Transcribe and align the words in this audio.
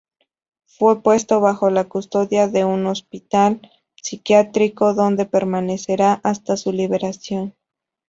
Fue 0.65 1.03
puesto 1.03 1.41
bajo 1.41 1.69
la 1.69 1.83
custodia 1.83 2.47
de 2.47 2.65
un 2.65 2.87
hospital 2.87 3.61
psiquiátrico, 4.01 4.95
donde 4.95 5.27
permanecerá 5.27 6.19
hasta 6.23 6.57
su 6.57 6.71
liberación. 6.71 7.53